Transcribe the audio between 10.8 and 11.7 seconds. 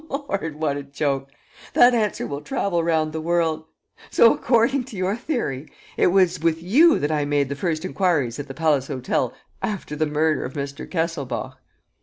Kesselbach?